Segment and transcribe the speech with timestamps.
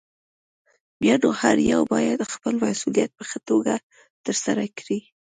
[1.01, 3.73] بيا نو هر يو بايد خپل مسؤليت په ښه توګه
[4.25, 4.99] ترسره کړي.